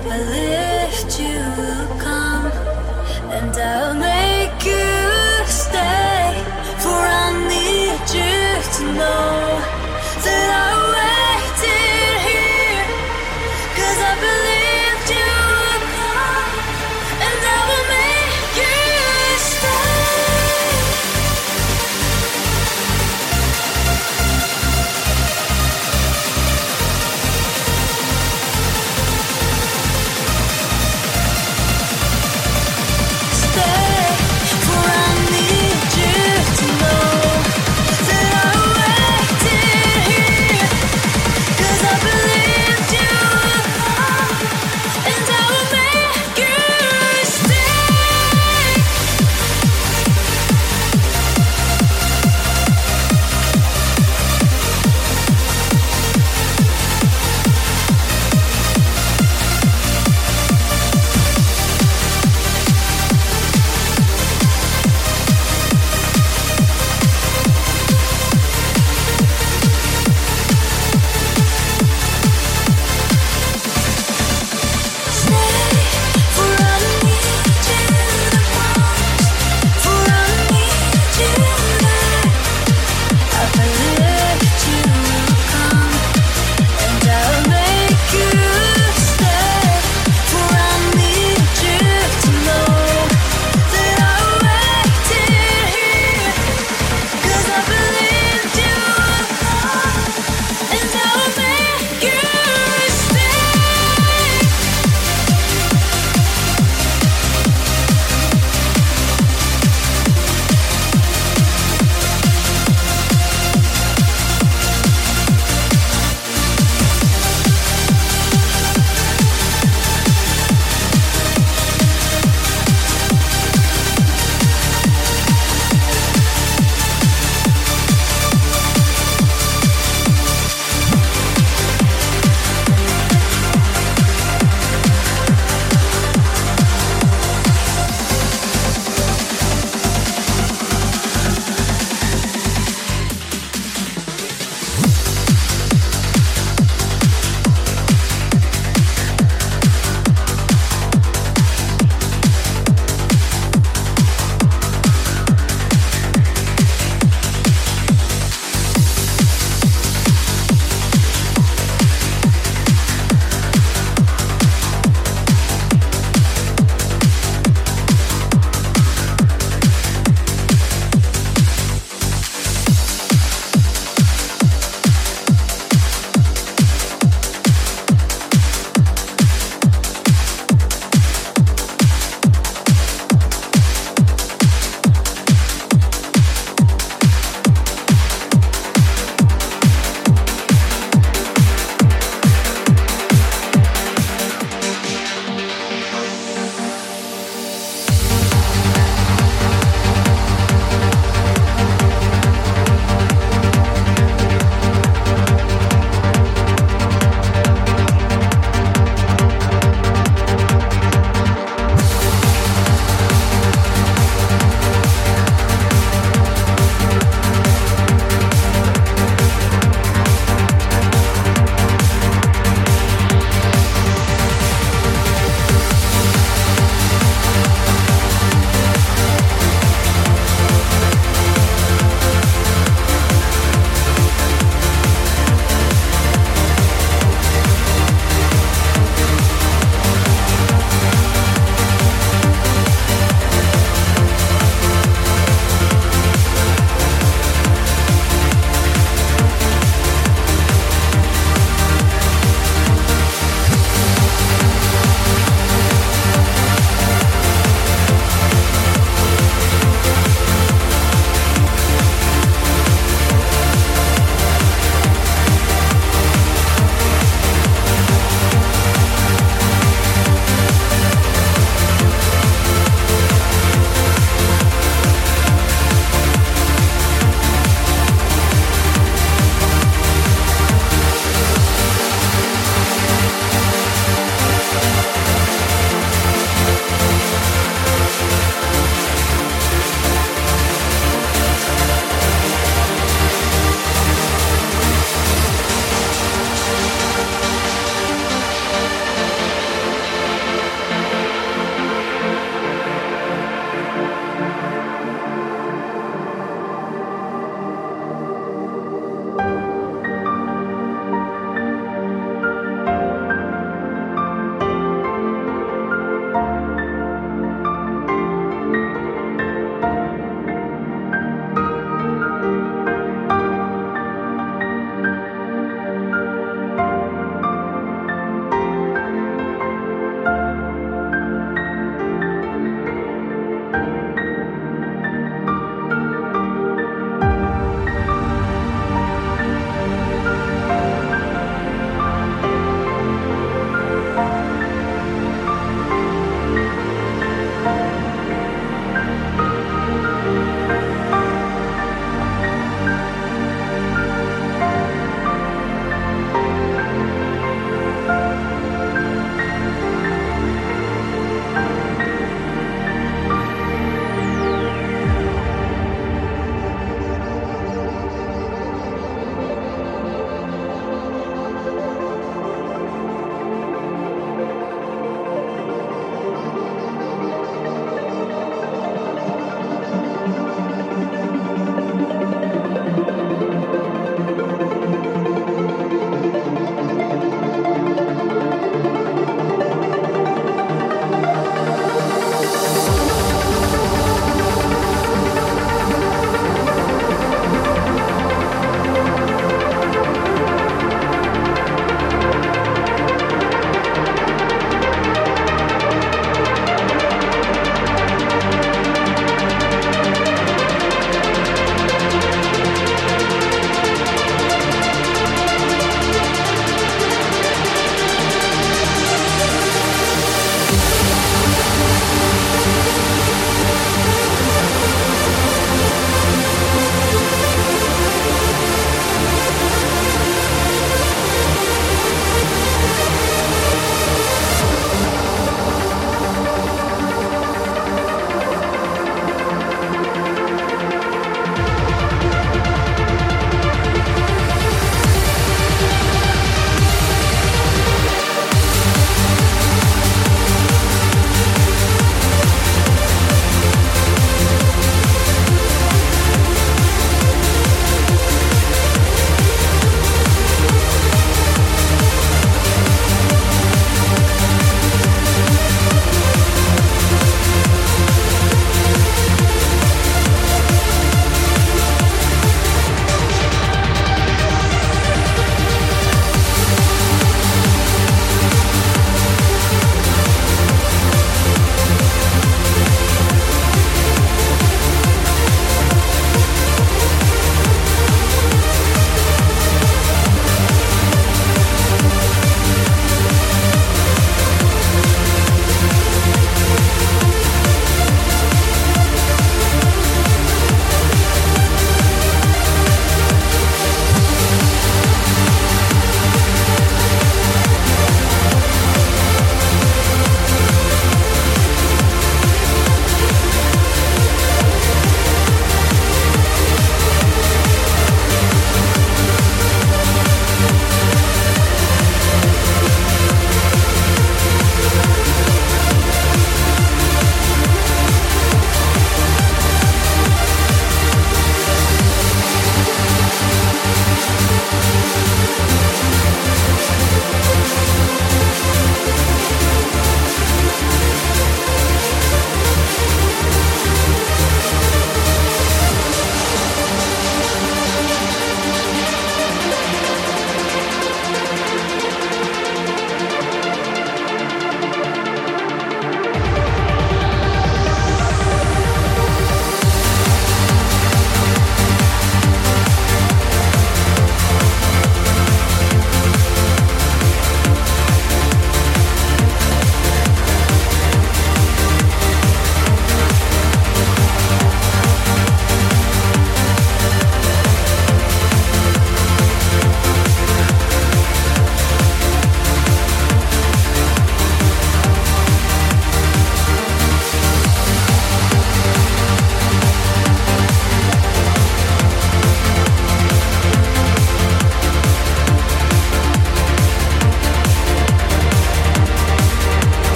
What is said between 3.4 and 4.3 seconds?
I'll make